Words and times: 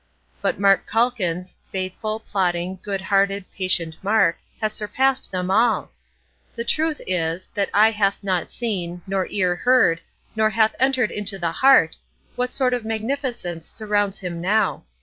But 0.41 0.57
Mark 0.59 0.89
Calkins, 0.89 1.57
faithful, 1.71 2.19
plodding, 2.19 2.79
good 2.81 3.01
hearted, 3.01 3.45
patient 3.55 3.93
Mark, 4.01 4.39
has 4.59 4.73
surpassed 4.73 5.31
them 5.31 5.51
all! 5.51 5.91
The 6.55 6.63
truth 6.63 6.99
is 7.05 7.49
"that 7.53 7.69
eye 7.71 7.91
hath 7.91 8.17
not 8.23 8.49
seen, 8.49 9.03
nor 9.05 9.27
ear 9.27 9.57
heard, 9.57 10.01
neither 10.35 10.49
hath 10.49 10.75
entered 10.79 11.11
into 11.11 11.37
the 11.37 11.51
heart," 11.51 11.97
what 12.35 12.49
sort 12.49 12.73
of 12.73 12.83
magnificence 12.83 13.67
surrounds 13.67 14.17
him 14.17 14.41
now. 14.41 14.85